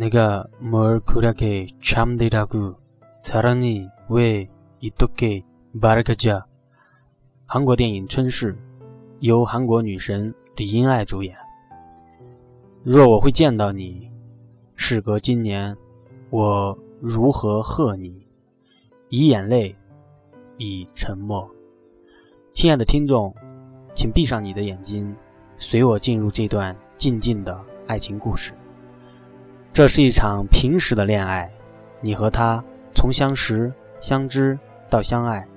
[0.00, 2.76] 내가 뭘 그렇게 참되라고
[3.20, 4.48] 사랑이 왜
[4.80, 5.42] 이렇게
[5.80, 6.44] 밝아져?
[7.46, 8.54] 韩国电影《春逝》
[9.20, 11.36] 由韩国女神李英爱主演。
[12.82, 14.10] 若我会见到你，
[14.74, 15.76] 事隔今年，
[16.30, 18.26] 我如何贺你？
[19.08, 19.74] 以眼泪，
[20.58, 21.48] 以沉默。
[22.52, 23.34] 亲爱的听众，
[23.94, 25.14] 请闭上你的眼睛，
[25.58, 28.52] 随我进入这段静静的爱情故事。
[29.73, 31.49] 这是一场平时的恋爱，
[32.01, 32.61] 你和他
[32.93, 35.47] 从相识、相知到相爱，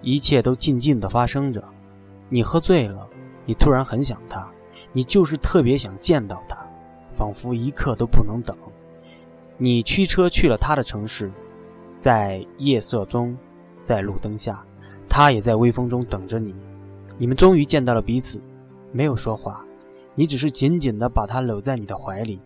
[0.00, 1.62] 一切都静静的发生着。
[2.28, 3.04] 你喝醉了，
[3.44, 4.48] 你突然很想他，
[4.92, 6.56] 你就是特别想见到他，
[7.10, 8.56] 仿佛一刻都不能等。
[9.56, 11.28] 你驱车去了他的城市，
[11.98, 13.36] 在夜色中，
[13.82, 14.64] 在路灯下，
[15.08, 16.54] 他也在微风中等着你。
[17.16, 18.40] 你们终于见到了彼此，
[18.92, 19.64] 没有说话，
[20.14, 22.40] 你只是紧紧地把他搂在你的怀里。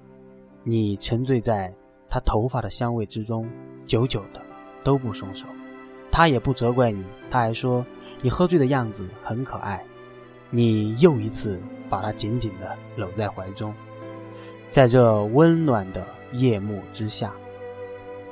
[0.64, 1.74] 你沉醉在
[2.08, 3.50] 他头发的香味之中，
[3.84, 4.40] 久久的
[4.84, 5.46] 都不松手。
[6.10, 7.84] 他也不责怪你，他还说
[8.20, 9.82] 你喝醉的样子很可爱。
[10.50, 13.74] 你又一次把他紧紧的搂在怀中，
[14.70, 17.32] 在这温暖的夜幕之下。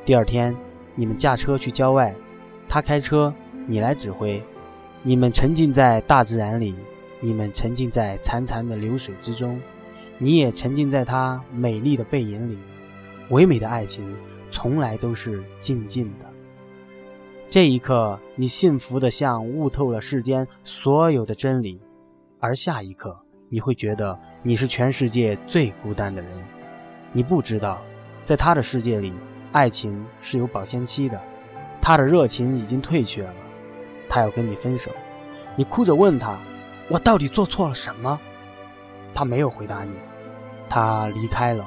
[0.04, 0.54] 第二天，
[0.94, 2.14] 你们驾车去郊外，
[2.68, 3.34] 他开车，
[3.66, 4.42] 你来指挥。
[5.02, 6.74] 你们沉浸在大自然里，
[7.20, 9.58] 你们沉浸在潺潺的流水之中。
[10.22, 12.58] 你也沉浸在他美丽的背影里，
[13.30, 14.14] 唯美的爱情
[14.50, 16.26] 从来都是静静的。
[17.48, 21.80] 这一刻，你幸福的像悟透了世间所有的真理，
[22.38, 23.18] 而下一刻，
[23.48, 26.30] 你会觉得你是全世界最孤单的人。
[27.12, 27.80] 你不知道，
[28.22, 29.14] 在他的世界里，
[29.52, 31.18] 爱情是有保鲜期的，
[31.80, 33.34] 他的热情已经退却了，
[34.06, 34.90] 他要跟你分手。
[35.56, 36.38] 你哭着问他
[36.90, 38.20] ：“我到底做错了什么？”
[39.14, 39.94] 他没有回答你。
[40.70, 41.66] 他离开了，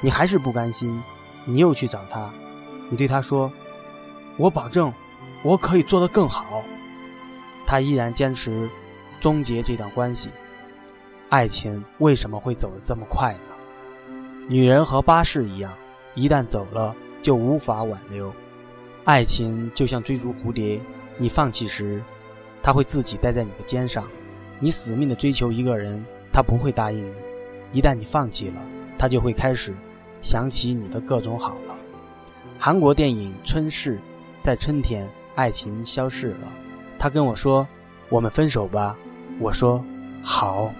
[0.00, 1.02] 你还是不甘心，
[1.46, 2.30] 你又去找他，
[2.90, 3.50] 你对他说
[4.36, 4.92] ：“我保证，
[5.42, 6.62] 我可以做得更好。”
[7.66, 8.68] 他依然坚持
[9.18, 10.30] 终结这段关系。
[11.30, 13.40] 爱情为什么会走得这么快呢？
[14.48, 15.72] 女人和巴士一样，
[16.14, 18.32] 一旦走了就无法挽留。
[19.04, 20.80] 爱情就像追逐蝴蝶，
[21.16, 22.00] 你放弃时，
[22.62, 24.04] 它会自己待在你的肩上；
[24.60, 27.14] 你死命的追求一个人，他不会答应你。
[27.72, 28.62] 一旦你放弃了，
[28.98, 29.74] 他就会开始
[30.22, 31.76] 想起你的各种好了。
[32.58, 33.96] 韩国电影《春逝》，
[34.40, 36.52] 在春天，爱情消逝了。
[36.98, 37.66] 他跟我说
[38.08, 38.96] ：“我们分手吧。”
[39.38, 39.84] 我说
[40.22, 40.72] ：“好。”